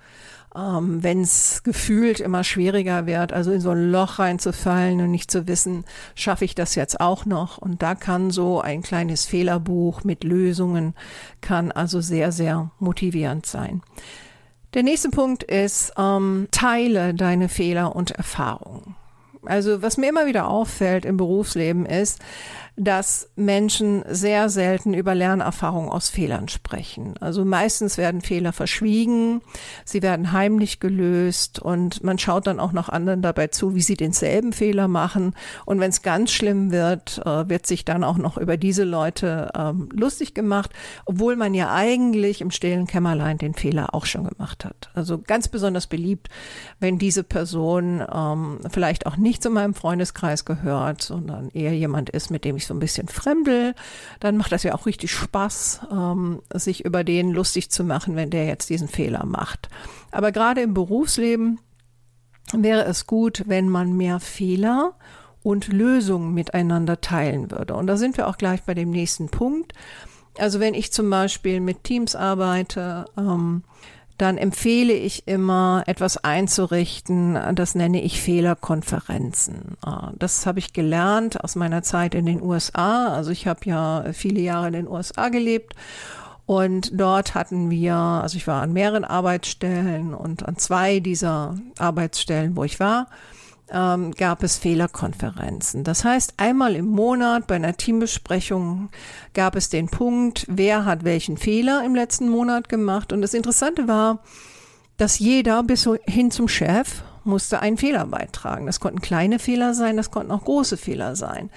ähm, 0.55 1.03
wenn 1.03 1.21
es 1.21 1.63
gefühlt 1.63 2.19
immer 2.19 2.43
schwieriger 2.43 3.05
wird, 3.05 3.33
also 3.33 3.51
in 3.51 3.61
so 3.61 3.69
ein 3.71 3.91
Loch 3.91 4.19
reinzufallen 4.19 4.99
und 5.01 5.11
nicht 5.11 5.29
zu 5.29 5.47
wissen, 5.47 5.85
schaffe 6.15 6.45
ich 6.45 6.55
das 6.55 6.75
jetzt 6.75 6.99
auch 6.99 7.25
noch? 7.25 7.57
Und 7.57 7.81
da 7.81 7.95
kann 7.95 8.31
so 8.31 8.59
ein 8.59 8.81
kleines 8.81 9.25
Fehlerbuch 9.25 10.03
mit 10.03 10.23
Lösungen, 10.23 10.95
kann 11.41 11.71
also 11.71 12.01
sehr, 12.01 12.31
sehr 12.31 12.71
motivierend 12.79 13.45
sein. 13.45 13.81
Der 14.73 14.83
nächste 14.83 15.09
Punkt 15.09 15.43
ist, 15.43 15.93
ähm, 15.97 16.47
teile 16.51 17.13
deine 17.13 17.49
Fehler 17.49 17.95
und 17.95 18.11
Erfahrungen. 18.11 18.95
Also 19.45 19.81
was 19.81 19.97
mir 19.97 20.09
immer 20.09 20.25
wieder 20.25 20.47
auffällt 20.47 21.05
im 21.05 21.17
Berufsleben 21.17 21.85
ist, 21.85 22.19
dass 22.79 23.29
Menschen 23.35 24.03
sehr 24.07 24.47
selten 24.47 24.93
über 24.93 25.13
Lernerfahrung 25.13 25.89
aus 25.89 26.09
Fehlern 26.09 26.47
sprechen. 26.47 27.15
Also 27.19 27.43
meistens 27.43 27.97
werden 27.97 28.21
Fehler 28.21 28.53
verschwiegen, 28.53 29.41
sie 29.83 30.01
werden 30.01 30.31
heimlich 30.31 30.79
gelöst 30.79 31.59
und 31.59 32.03
man 32.05 32.17
schaut 32.17 32.47
dann 32.47 32.59
auch 32.59 32.71
noch 32.71 32.87
anderen 32.87 33.21
dabei 33.21 33.47
zu, 33.47 33.75
wie 33.75 33.81
sie 33.81 33.97
denselben 33.97 34.53
Fehler 34.53 34.87
machen. 34.87 35.33
Und 35.65 35.81
wenn 35.81 35.89
es 35.89 36.03
ganz 36.03 36.31
schlimm 36.31 36.71
wird, 36.71 37.21
äh, 37.25 37.49
wird 37.49 37.67
sich 37.67 37.83
dann 37.83 38.05
auch 38.05 38.17
noch 38.17 38.37
über 38.37 38.55
diese 38.55 38.85
Leute 38.85 39.51
ähm, 39.57 39.89
lustig 39.91 40.33
gemacht, 40.33 40.71
obwohl 41.03 41.35
man 41.35 41.53
ja 41.53 41.73
eigentlich 41.73 42.39
im 42.39 42.49
stillen 42.49 42.87
Kämmerlein 42.87 43.37
den 43.37 43.55
Fehler 43.55 43.93
auch 43.93 44.05
schon 44.05 44.23
gemacht 44.23 44.63
hat. 44.63 44.89
Also 44.93 45.17
ganz 45.17 45.49
besonders 45.49 45.87
beliebt, 45.87 46.29
wenn 46.79 46.97
diese 46.97 47.25
Person 47.25 48.01
ähm, 48.09 48.59
vielleicht 48.69 49.05
auch 49.05 49.17
nicht 49.17 49.43
zu 49.43 49.49
meinem 49.49 49.73
Freundeskreis 49.73 50.45
gehört, 50.45 51.01
sondern 51.01 51.49
eher 51.49 51.73
jemand 51.73 52.09
ist, 52.09 52.31
mit 52.31 52.45
dem 52.45 52.55
ich 52.55 52.68
so 52.69 52.73
ein 52.73 52.79
bisschen 52.79 53.09
fremdel, 53.09 53.75
dann 54.21 54.37
macht 54.37 54.53
das 54.53 54.63
ja 54.63 54.73
auch 54.73 54.85
richtig 54.85 55.11
Spaß, 55.11 55.81
ähm, 55.91 56.41
sich 56.53 56.85
über 56.85 57.03
den 57.03 57.31
lustig 57.31 57.69
zu 57.69 57.83
machen, 57.83 58.15
wenn 58.15 58.29
der 58.29 58.45
jetzt 58.45 58.69
diesen 58.69 58.87
Fehler 58.87 59.25
macht. 59.25 59.67
Aber 60.11 60.31
gerade 60.31 60.61
im 60.61 60.73
Berufsleben 60.73 61.59
wäre 62.53 62.85
es 62.85 63.05
gut, 63.05 63.43
wenn 63.47 63.67
man 63.69 63.97
mehr 63.97 64.19
Fehler 64.19 64.93
und 65.43 65.67
Lösungen 65.67 66.33
miteinander 66.33 67.01
teilen 67.01 67.51
würde. 67.51 67.75
Und 67.75 67.87
da 67.87 67.97
sind 67.97 68.17
wir 68.17 68.27
auch 68.27 68.37
gleich 68.37 68.63
bei 68.63 68.73
dem 68.73 68.91
nächsten 68.91 69.29
Punkt. 69.29 69.73
Also 70.37 70.59
wenn 70.59 70.73
ich 70.73 70.93
zum 70.93 71.09
Beispiel 71.09 71.59
mit 71.59 71.83
Teams 71.83 72.15
arbeite, 72.15 73.05
ähm, 73.17 73.63
dann 74.19 74.37
empfehle 74.37 74.93
ich 74.93 75.27
immer, 75.27 75.83
etwas 75.87 76.23
einzurichten. 76.23 77.37
Das 77.55 77.73
nenne 77.73 78.01
ich 78.01 78.21
Fehlerkonferenzen. 78.21 79.77
Äh, 79.85 80.11
das 80.17 80.45
habe 80.45 80.59
ich 80.59 80.73
gelernt 80.73 81.43
aus 81.43 81.55
meiner 81.55 81.83
Zeit 81.83 82.13
in 82.13 82.25
den 82.25 82.41
USA. 82.41 83.13
Also 83.13 83.31
ich 83.31 83.47
habe 83.47 83.61
ja 83.63 84.05
viele 84.13 84.41
Jahre 84.41 84.67
in 84.67 84.73
den 84.73 84.87
USA 84.87 85.29
gelebt. 85.29 85.73
Und 86.45 86.99
dort 86.99 87.35
hatten 87.35 87.69
wir, 87.69 87.95
also 87.95 88.35
ich 88.35 88.47
war 88.47 88.61
an 88.61 88.73
mehreren 88.73 89.05
Arbeitsstellen 89.05 90.13
und 90.13 90.45
an 90.47 90.57
zwei 90.57 90.99
dieser 90.99 91.55
Arbeitsstellen, 91.77 92.55
wo 92.55 92.63
ich 92.63 92.79
war, 92.79 93.07
ähm, 93.71 94.11
gab 94.11 94.43
es 94.43 94.57
Fehlerkonferenzen. 94.57 95.83
Das 95.83 96.03
heißt, 96.03 96.33
einmal 96.37 96.75
im 96.75 96.87
Monat 96.87 97.47
bei 97.47 97.55
einer 97.55 97.75
Teambesprechung 97.75 98.89
gab 99.33 99.55
es 99.55 99.69
den 99.69 99.87
Punkt, 99.87 100.45
wer 100.49 100.85
hat 100.85 101.03
welchen 101.03 101.37
Fehler 101.37 101.83
im 101.85 101.95
letzten 101.95 102.29
Monat 102.29 102.69
gemacht. 102.69 103.13
Und 103.13 103.21
das 103.21 103.33
Interessante 103.33 103.87
war, 103.87 104.23
dass 104.97 105.19
jeder 105.19 105.63
bis 105.63 105.89
hin 106.05 106.31
zum 106.31 106.47
Chef 106.47 107.03
musste 107.23 107.61
einen 107.61 107.77
Fehler 107.77 108.05
beitragen. 108.05 108.65
Das 108.65 108.79
konnten 108.79 109.01
kleine 109.01 109.39
Fehler 109.39 109.73
sein, 109.73 109.97
das 109.97 110.11
konnten 110.11 110.31
auch 110.31 110.43
große 110.43 110.77
Fehler 110.77 111.15
sein. 111.15 111.49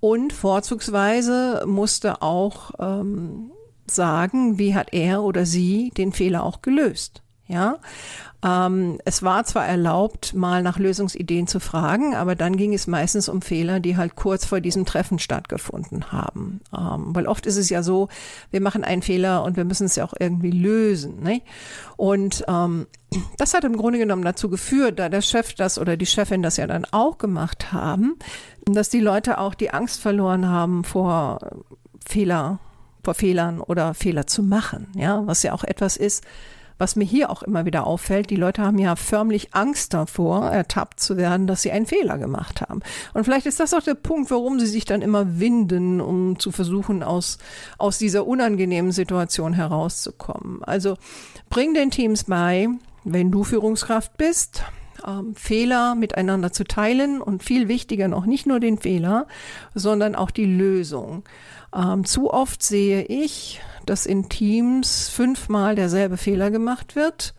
Und 0.00 0.32
vorzugsweise 0.32 1.64
musste 1.66 2.22
auch 2.22 2.72
ähm, 2.78 3.50
sagen, 3.86 4.58
wie 4.58 4.74
hat 4.74 4.92
er 4.92 5.22
oder 5.22 5.46
sie 5.46 5.90
den 5.96 6.12
Fehler 6.12 6.42
auch 6.42 6.62
gelöst. 6.62 7.22
Ja, 7.48 7.78
ähm, 8.46 8.98
es 9.04 9.22
war 9.22 9.44
zwar 9.44 9.66
erlaubt, 9.66 10.34
mal 10.34 10.62
nach 10.62 10.78
Lösungsideen 10.78 11.46
zu 11.46 11.60
fragen, 11.60 12.14
aber 12.14 12.34
dann 12.34 12.56
ging 12.56 12.74
es 12.74 12.86
meistens 12.86 13.28
um 13.28 13.40
Fehler, 13.40 13.80
die 13.80 13.96
halt 13.96 14.14
kurz 14.14 14.44
vor 14.44 14.60
diesem 14.60 14.84
Treffen 14.84 15.18
stattgefunden 15.18 16.12
haben. 16.12 16.60
Ähm, 16.76 17.14
weil 17.14 17.26
oft 17.26 17.46
ist 17.46 17.56
es 17.56 17.70
ja 17.70 17.82
so, 17.82 18.08
wir 18.50 18.60
machen 18.60 18.84
einen 18.84 19.02
Fehler 19.02 19.42
und 19.42 19.56
wir 19.56 19.64
müssen 19.64 19.86
es 19.86 19.96
ja 19.96 20.04
auch 20.04 20.14
irgendwie 20.18 20.50
lösen. 20.50 21.22
Ne? 21.22 21.42
Und 21.96 22.44
ähm, 22.48 22.86
das 23.38 23.54
hat 23.54 23.64
im 23.64 23.76
Grunde 23.76 23.98
genommen 23.98 24.24
dazu 24.24 24.48
geführt, 24.48 24.98
da 24.98 25.08
der 25.08 25.22
Chef 25.22 25.54
das 25.54 25.78
oder 25.78 25.96
die 25.96 26.06
Chefin 26.06 26.42
das 26.42 26.56
ja 26.56 26.66
dann 26.66 26.84
auch 26.90 27.18
gemacht 27.18 27.72
haben, 27.72 28.16
dass 28.64 28.90
die 28.90 29.00
Leute 29.00 29.38
auch 29.38 29.54
die 29.54 29.70
Angst 29.70 30.00
verloren 30.00 30.48
haben 30.48 30.84
vor 30.84 31.38
Fehler, 32.06 32.58
vor 33.02 33.14
Fehlern 33.14 33.60
oder 33.60 33.94
Fehler 33.94 34.26
zu 34.26 34.42
machen. 34.42 34.88
Ja, 34.94 35.26
was 35.26 35.42
ja 35.42 35.52
auch 35.52 35.64
etwas 35.64 35.96
ist, 35.96 36.24
was 36.78 36.96
mir 36.96 37.04
hier 37.04 37.30
auch 37.30 37.42
immer 37.42 37.64
wieder 37.64 37.86
auffällt, 37.86 38.30
die 38.30 38.36
Leute 38.36 38.62
haben 38.62 38.78
ja 38.78 38.96
förmlich 38.96 39.54
Angst 39.54 39.94
davor, 39.94 40.50
ertappt 40.50 41.00
zu 41.00 41.16
werden, 41.16 41.46
dass 41.46 41.62
sie 41.62 41.70
einen 41.70 41.86
Fehler 41.86 42.18
gemacht 42.18 42.60
haben. 42.60 42.80
Und 43.14 43.24
vielleicht 43.24 43.46
ist 43.46 43.60
das 43.60 43.74
auch 43.74 43.82
der 43.82 43.94
Punkt, 43.94 44.30
warum 44.30 44.60
sie 44.60 44.66
sich 44.66 44.84
dann 44.84 45.02
immer 45.02 45.38
winden, 45.38 46.00
um 46.00 46.38
zu 46.38 46.52
versuchen, 46.52 47.02
aus, 47.02 47.38
aus 47.78 47.98
dieser 47.98 48.26
unangenehmen 48.26 48.92
Situation 48.92 49.54
herauszukommen. 49.54 50.62
Also 50.64 50.96
bring 51.48 51.74
den 51.74 51.90
Teams 51.90 52.24
bei, 52.24 52.68
wenn 53.04 53.30
du 53.30 53.44
Führungskraft 53.44 54.16
bist, 54.16 54.62
ähm, 55.06 55.34
Fehler 55.34 55.94
miteinander 55.94 56.52
zu 56.52 56.64
teilen 56.64 57.20
und 57.20 57.42
viel 57.42 57.68
wichtiger 57.68 58.08
noch 58.08 58.26
nicht 58.26 58.46
nur 58.46 58.60
den 58.60 58.78
Fehler, 58.78 59.26
sondern 59.74 60.14
auch 60.14 60.30
die 60.30 60.46
Lösung. 60.46 61.24
Ähm, 61.74 62.04
zu 62.04 62.32
oft 62.32 62.62
sehe 62.62 63.02
ich, 63.02 63.60
dass 63.84 64.06
in 64.06 64.28
Teams 64.28 65.08
fünfmal 65.08 65.74
derselbe 65.74 66.16
Fehler 66.16 66.50
gemacht 66.50 66.96
wird 66.96 67.34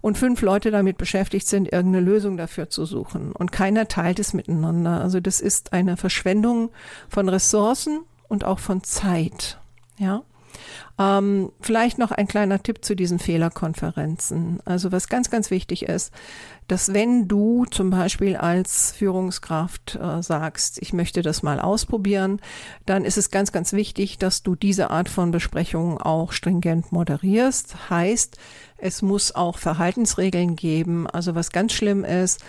und 0.00 0.18
fünf 0.18 0.40
Leute 0.42 0.70
damit 0.70 0.98
beschäftigt 0.98 1.46
sind, 1.46 1.72
irgendeine 1.72 2.04
Lösung 2.04 2.36
dafür 2.36 2.70
zu 2.70 2.84
suchen. 2.84 3.32
Und 3.32 3.52
keiner 3.52 3.88
teilt 3.88 4.18
es 4.18 4.32
miteinander. 4.32 5.00
Also 5.00 5.20
das 5.20 5.40
ist 5.40 5.72
eine 5.72 5.96
Verschwendung 5.96 6.70
von 7.08 7.28
Ressourcen 7.28 8.00
und 8.28 8.44
auch 8.44 8.58
von 8.58 8.82
Zeit. 8.82 9.58
Ja. 9.98 10.22
Ähm, 10.98 11.50
vielleicht 11.60 11.98
noch 11.98 12.10
ein 12.10 12.28
kleiner 12.28 12.62
Tipp 12.62 12.84
zu 12.84 12.94
diesen 12.94 13.18
Fehlerkonferenzen. 13.18 14.60
Also 14.64 14.92
was 14.92 15.08
ganz, 15.08 15.30
ganz 15.30 15.50
wichtig 15.50 15.84
ist, 15.84 16.12
dass 16.68 16.92
wenn 16.92 17.26
du 17.26 17.64
zum 17.64 17.90
Beispiel 17.90 18.36
als 18.36 18.92
Führungskraft 18.92 19.96
äh, 19.96 20.22
sagst, 20.22 20.80
ich 20.80 20.92
möchte 20.92 21.22
das 21.22 21.42
mal 21.42 21.58
ausprobieren, 21.58 22.40
dann 22.86 23.04
ist 23.04 23.16
es 23.16 23.30
ganz, 23.30 23.50
ganz 23.50 23.72
wichtig, 23.72 24.18
dass 24.18 24.42
du 24.42 24.54
diese 24.54 24.90
Art 24.90 25.08
von 25.08 25.30
Besprechungen 25.30 25.98
auch 25.98 26.32
stringent 26.32 26.92
moderierst. 26.92 27.90
Heißt, 27.90 28.36
es 28.76 29.02
muss 29.02 29.34
auch 29.34 29.58
Verhaltensregeln 29.58 30.54
geben. 30.54 31.06
Also 31.06 31.34
was 31.34 31.50
ganz 31.50 31.72
schlimm 31.72 32.04
ist, 32.04 32.44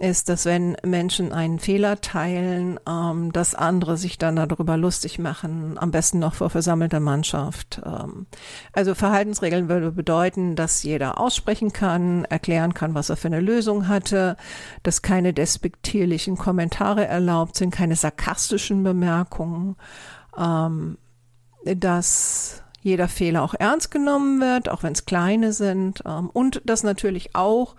ist, 0.00 0.30
dass 0.30 0.46
wenn 0.46 0.76
Menschen 0.82 1.32
einen 1.32 1.58
Fehler 1.58 2.00
teilen, 2.00 2.80
ähm, 2.88 3.32
dass 3.32 3.54
andere 3.54 3.98
sich 3.98 4.16
dann 4.16 4.36
darüber 4.36 4.76
lustig 4.76 5.18
machen, 5.18 5.76
am 5.78 5.90
besten 5.90 6.18
noch 6.18 6.34
vor 6.34 6.48
versammelter 6.48 7.00
Mannschaft. 7.00 7.82
Ähm, 7.84 8.26
also 8.72 8.94
Verhaltensregeln 8.94 9.68
würde 9.68 9.92
bedeuten, 9.92 10.56
dass 10.56 10.82
jeder 10.82 11.20
aussprechen 11.20 11.72
kann, 11.72 12.24
erklären 12.24 12.72
kann, 12.72 12.94
was 12.94 13.10
er 13.10 13.16
für 13.16 13.28
eine 13.28 13.40
Lösung 13.40 13.88
hatte, 13.88 14.36
dass 14.82 15.02
keine 15.02 15.34
despektierlichen 15.34 16.36
Kommentare 16.36 17.06
erlaubt 17.06 17.56
sind, 17.56 17.70
keine 17.70 17.94
sarkastischen 17.94 18.82
Bemerkungen, 18.82 19.76
ähm, 20.38 20.96
dass 21.64 22.62
jeder 22.82 23.08
Fehler 23.08 23.42
auch 23.42 23.54
ernst 23.54 23.90
genommen 23.90 24.40
wird, 24.40 24.68
auch 24.68 24.82
wenn 24.82 24.92
es 24.92 25.04
kleine 25.04 25.52
sind. 25.52 26.02
Ähm, 26.06 26.30
und 26.32 26.62
dass 26.64 26.82
natürlich 26.82 27.34
auch 27.34 27.76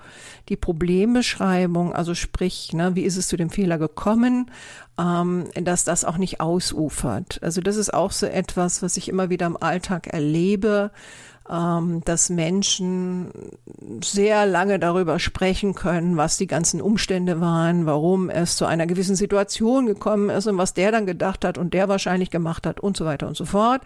die 0.50 0.58
Problembeschreibung, 0.58 1.94
also 1.94 2.14
sprich, 2.14 2.74
ne, 2.74 2.96
wie 2.96 3.04
ist 3.04 3.18
es 3.18 3.28
zu 3.28 3.38
dem 3.38 3.50
Fehler 3.50 3.78
gekommen, 3.78 4.52
ähm, 5.00 5.46
dass 5.56 5.84
das 5.84 6.06
auch 6.06 6.18
nicht 6.18 6.40
ausufert. 6.40 7.40
Also 7.42 7.62
das 7.62 7.78
ist 7.78 7.94
auch 7.94 8.12
so 8.12 8.28
etwas, 8.28 8.84
was 8.84 8.98
ich 8.98 9.10
immer 9.10 9.30
wieder 9.30 9.48
im 9.48 9.62
Alltag 9.62 10.08
erlebe, 10.08 10.92
ähm, 11.50 12.02
dass 12.06 12.30
Menschen 12.30 13.32
sehr 14.04 14.46
lange 14.46 14.78
darüber 14.78 15.18
sprechen 15.18 15.74
können, 15.74 16.16
was 16.16 16.38
die 16.38 16.48
ganzen 16.48 16.80
Umstände 16.80 17.42
waren, 17.42 17.88
warum 17.88 18.30
es 18.30 18.56
zu 18.56 18.66
einer 18.66 18.86
gewissen 18.86 19.16
Situation 19.16 19.88
gekommen 19.88 20.30
ist 20.30 20.46
und 20.46 20.60
was 20.60 20.76
der 20.76 20.92
dann 20.92 21.08
gedacht 21.08 21.44
hat 21.44 21.58
und 21.58 21.74
der 21.74 21.90
wahrscheinlich 21.90 22.30
gemacht 22.30 22.68
hat 22.68 22.80
und 22.80 22.96
so 22.96 23.06
weiter 23.06 23.28
und 23.28 23.36
so 23.36 23.46
fort. 23.46 23.82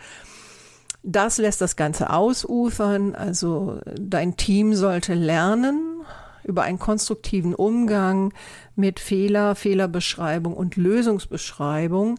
Das 1.07 1.37
lässt 1.37 1.61
das 1.61 1.75
Ganze 1.75 2.09
ausufern. 2.09 3.13
Also 3.13 3.79
dein 3.99 4.37
Team 4.37 4.73
sollte 4.73 5.13
lernen 5.13 6.01
über 6.43 6.63
einen 6.63 6.79
konstruktiven 6.79 7.53
Umgang 7.53 8.33
mit 8.75 8.99
Fehler, 8.99 9.55
Fehlerbeschreibung 9.55 10.53
und 10.53 10.75
Lösungsbeschreibung 10.75 12.17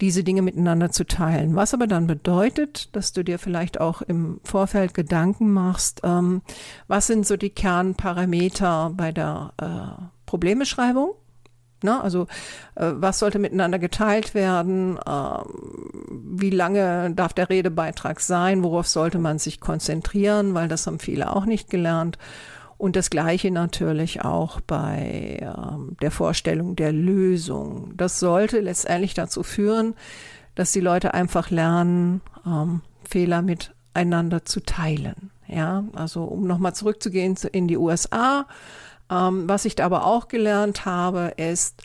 diese 0.00 0.24
Dinge 0.24 0.42
miteinander 0.42 0.90
zu 0.90 1.06
teilen. 1.06 1.54
Was 1.54 1.74
aber 1.74 1.86
dann 1.86 2.08
bedeutet, 2.08 2.94
dass 2.96 3.12
du 3.12 3.22
dir 3.22 3.38
vielleicht 3.38 3.80
auch 3.80 4.02
im 4.02 4.40
Vorfeld 4.42 4.94
Gedanken 4.94 5.52
machst, 5.52 6.00
ähm, 6.02 6.42
was 6.88 7.06
sind 7.06 7.26
so 7.26 7.36
die 7.36 7.50
Kernparameter 7.50 8.92
bei 8.96 9.12
der 9.12 9.52
äh, 9.60 10.02
Problembeschreibung? 10.26 11.14
Ne? 11.84 12.00
Also 12.00 12.26
äh, 12.74 12.92
was 12.94 13.20
sollte 13.20 13.38
miteinander 13.38 13.78
geteilt 13.78 14.34
werden? 14.34 14.98
Äh, 14.98 15.38
wie 16.40 16.50
lange 16.50 17.12
darf 17.14 17.32
der 17.32 17.50
Redebeitrag 17.50 18.20
sein? 18.20 18.62
Worauf 18.62 18.86
sollte 18.86 19.18
man 19.18 19.38
sich 19.38 19.60
konzentrieren? 19.60 20.54
Weil 20.54 20.68
das 20.68 20.86
haben 20.86 20.98
viele 20.98 21.34
auch 21.34 21.46
nicht 21.46 21.70
gelernt. 21.70 22.18
Und 22.76 22.96
das 22.96 23.10
Gleiche 23.10 23.50
natürlich 23.50 24.24
auch 24.24 24.60
bei 24.60 25.38
ähm, 25.40 25.96
der 26.02 26.10
Vorstellung 26.10 26.76
der 26.76 26.92
Lösung. 26.92 27.94
Das 27.96 28.20
sollte 28.20 28.60
letztendlich 28.60 29.14
dazu 29.14 29.42
führen, 29.42 29.94
dass 30.54 30.72
die 30.72 30.80
Leute 30.80 31.14
einfach 31.14 31.50
lernen, 31.50 32.20
ähm, 32.46 32.82
Fehler 33.08 33.42
miteinander 33.42 34.44
zu 34.44 34.60
teilen. 34.60 35.30
Ja, 35.46 35.84
also 35.94 36.24
um 36.24 36.46
nochmal 36.46 36.74
zurückzugehen 36.74 37.36
in 37.52 37.68
die 37.68 37.76
USA, 37.76 38.46
ähm, 39.10 39.48
was 39.48 39.64
ich 39.64 39.76
da 39.76 39.84
aber 39.84 40.06
auch 40.06 40.28
gelernt 40.28 40.84
habe, 40.84 41.34
ist, 41.36 41.82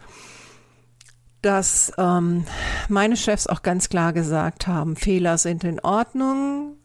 dass 1.42 1.92
ähm, 1.98 2.46
meine 2.88 3.18
Chefs 3.18 3.48
auch 3.48 3.62
ganz 3.62 3.90
klar 3.90 4.14
gesagt 4.14 4.68
haben, 4.68 4.96
Fehler 4.96 5.38
sind 5.38 5.64
in 5.64 5.80
Ordnung. 5.80 6.76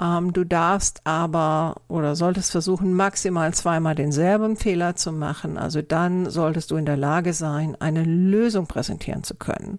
Ähm, 0.00 0.32
du 0.32 0.44
darfst 0.44 1.00
aber 1.04 1.76
oder 1.88 2.14
solltest 2.14 2.52
versuchen, 2.52 2.92
maximal 2.94 3.52
zweimal 3.54 3.94
denselben 3.94 4.56
Fehler 4.56 4.96
zu 4.96 5.12
machen. 5.12 5.58
Also 5.58 5.82
dann 5.82 6.30
solltest 6.30 6.70
du 6.70 6.76
in 6.76 6.86
der 6.86 6.96
Lage 6.96 7.32
sein, 7.32 7.76
eine 7.80 8.04
Lösung 8.04 8.66
präsentieren 8.66 9.24
zu 9.24 9.34
können. 9.34 9.78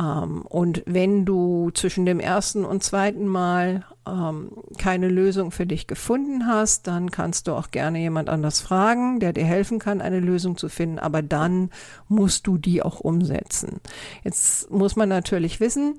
Ähm, 0.00 0.42
und 0.42 0.82
wenn 0.86 1.24
du 1.24 1.70
zwischen 1.72 2.06
dem 2.06 2.20
ersten 2.20 2.64
und 2.64 2.82
zweiten 2.82 3.26
Mal 3.26 3.84
ähm, 4.06 4.52
keine 4.78 5.08
Lösung 5.08 5.50
für 5.50 5.66
dich 5.66 5.86
gefunden 5.86 6.46
hast, 6.46 6.86
dann 6.86 7.10
kannst 7.10 7.48
du 7.48 7.52
auch 7.52 7.70
gerne 7.70 7.98
jemand 7.98 8.28
anders 8.28 8.60
fragen, 8.60 9.20
der 9.20 9.32
dir 9.32 9.44
helfen 9.44 9.78
kann, 9.78 10.00
eine 10.00 10.20
Lösung 10.20 10.56
zu 10.56 10.68
finden. 10.68 10.98
Aber 10.98 11.22
dann 11.22 11.70
musst 12.08 12.46
du 12.46 12.56
die 12.56 12.82
auch 12.82 13.00
umsetzen. 13.00 13.80
Jetzt 14.24 14.70
muss 14.70 14.96
man 14.96 15.08
natürlich 15.08 15.60
wissen, 15.60 15.96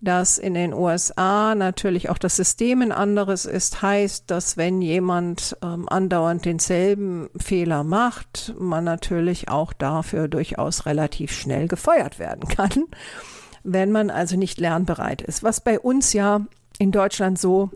dass 0.00 0.38
in 0.38 0.54
den 0.54 0.72
USA 0.72 1.54
natürlich 1.54 2.08
auch 2.08 2.18
das 2.18 2.36
System 2.36 2.82
ein 2.82 2.92
anderes 2.92 3.46
ist, 3.46 3.82
heißt, 3.82 4.30
dass 4.30 4.56
wenn 4.56 4.80
jemand 4.80 5.56
ähm, 5.62 5.88
andauernd 5.88 6.44
denselben 6.44 7.28
Fehler 7.36 7.82
macht, 7.82 8.54
man 8.58 8.84
natürlich 8.84 9.48
auch 9.48 9.72
dafür 9.72 10.28
durchaus 10.28 10.86
relativ 10.86 11.32
schnell 11.32 11.66
gefeuert 11.66 12.18
werden 12.18 12.48
kann, 12.48 12.84
wenn 13.64 13.90
man 13.90 14.10
also 14.10 14.36
nicht 14.36 14.60
lernbereit 14.60 15.20
ist. 15.20 15.42
Was 15.42 15.60
bei 15.60 15.80
uns 15.80 16.12
ja 16.12 16.42
in 16.78 16.92
Deutschland 16.92 17.38
so 17.38 17.70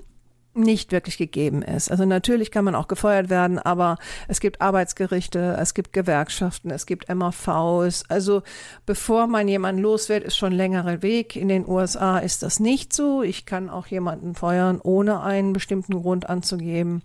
nicht 0.55 0.93
wirklich 0.93 1.17
gegeben 1.19 1.63
ist. 1.63 1.91
Also 1.91 2.05
natürlich 2.05 2.51
kann 2.51 2.65
man 2.65 2.75
auch 2.75 2.89
gefeuert 2.89 3.31
werden, 3.31 3.59
aber 3.59 3.97
es 4.29 4.41
gibt 4.41 4.61
Arbeitsgerichte, 4.61 5.57
es 5.59 5.75
gibt 5.75 5.93
Gewerkschaften, 5.93 6.71
es 6.71 6.87
gibt 6.87 7.09
MAVs. 7.09 8.05
Also 8.09 8.43
bevor 8.85 9.27
man 9.27 9.49
jemanden 9.49 9.81
los 9.81 10.09
wird, 10.09 10.25
ist 10.25 10.37
schon 10.37 10.53
längerer 10.53 11.03
Weg. 11.03 11.37
In 11.37 11.49
den 11.49 11.67
USA 11.67 12.19
ist 12.19 12.43
das 12.43 12.61
nicht 12.61 12.93
so. 12.93 13.23
Ich 13.23 13.47
kann 13.47 13.71
auch 13.71 13.87
jemanden 13.87 14.35
feuern, 14.35 14.81
ohne 14.83 15.23
einen 15.23 15.53
bestimmten 15.53 15.95
Grund 16.01 16.29
anzugeben. 16.29 17.03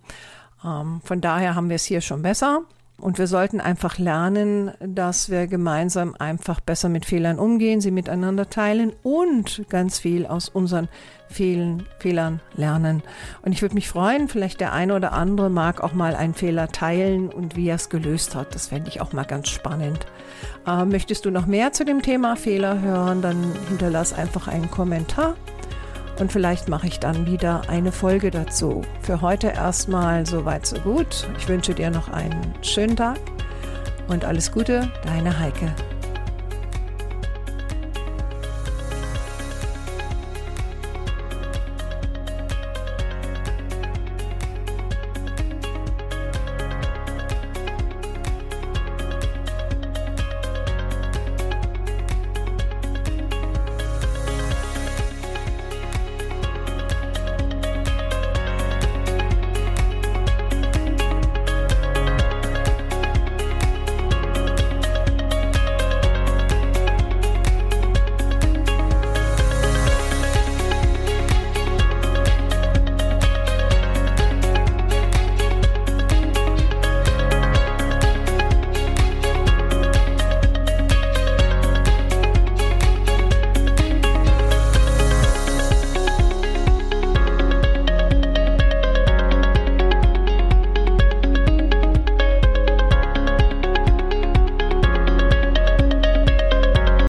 Ähm, 0.64 1.00
von 1.02 1.20
daher 1.20 1.54
haben 1.54 1.68
wir 1.68 1.76
es 1.76 1.84
hier 1.84 2.00
schon 2.00 2.22
besser. 2.22 2.62
Und 3.00 3.18
wir 3.18 3.28
sollten 3.28 3.60
einfach 3.60 3.98
lernen, 3.98 4.72
dass 4.80 5.30
wir 5.30 5.46
gemeinsam 5.46 6.16
einfach 6.18 6.58
besser 6.58 6.88
mit 6.88 7.06
Fehlern 7.06 7.38
umgehen, 7.38 7.80
sie 7.80 7.92
miteinander 7.92 8.50
teilen 8.50 8.92
und 9.04 9.62
ganz 9.68 10.00
viel 10.00 10.26
aus 10.26 10.48
unseren 10.48 10.88
Fehlen, 11.28 11.84
Fehlern 12.00 12.40
lernen. 12.56 13.04
Und 13.42 13.52
ich 13.52 13.62
würde 13.62 13.76
mich 13.76 13.88
freuen, 13.88 14.28
vielleicht 14.28 14.60
der 14.60 14.72
eine 14.72 14.96
oder 14.96 15.12
andere 15.12 15.48
mag 15.48 15.80
auch 15.80 15.92
mal 15.92 16.16
einen 16.16 16.34
Fehler 16.34 16.68
teilen 16.68 17.28
und 17.28 17.54
wie 17.54 17.68
er 17.68 17.76
es 17.76 17.88
gelöst 17.88 18.34
hat. 18.34 18.52
Das 18.54 18.68
fände 18.68 18.88
ich 18.88 19.00
auch 19.00 19.12
mal 19.12 19.24
ganz 19.24 19.48
spannend. 19.48 20.06
Äh, 20.66 20.84
möchtest 20.84 21.24
du 21.24 21.30
noch 21.30 21.46
mehr 21.46 21.72
zu 21.72 21.84
dem 21.84 22.02
Thema 22.02 22.34
Fehler 22.34 22.80
hören, 22.80 23.22
dann 23.22 23.54
hinterlass 23.68 24.12
einfach 24.12 24.48
einen 24.48 24.72
Kommentar 24.72 25.36
und 26.18 26.32
vielleicht 26.32 26.68
mache 26.68 26.86
ich 26.86 27.00
dann 27.00 27.26
wieder 27.26 27.62
eine 27.68 27.92
Folge 27.92 28.30
dazu. 28.30 28.82
Für 29.02 29.20
heute 29.20 29.48
erstmal 29.48 30.26
so 30.26 30.44
weit, 30.44 30.66
so 30.66 30.78
gut. 30.80 31.28
Ich 31.38 31.48
wünsche 31.48 31.74
dir 31.74 31.90
noch 31.90 32.08
einen 32.08 32.54
schönen 32.62 32.96
Tag 32.96 33.18
und 34.08 34.24
alles 34.24 34.50
Gute, 34.50 34.90
deine 35.04 35.38
Heike. 35.38 35.74